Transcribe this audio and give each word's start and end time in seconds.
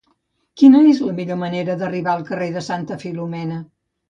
Quina 0.61 0.79
és 0.93 1.01
la 1.09 1.13
millor 1.19 1.37
manera 1.41 1.75
d'arribar 1.83 2.15
al 2.15 2.25
carrer 2.31 2.49
de 2.57 2.65
Santa 2.71 2.99
Filomena? 3.05 3.63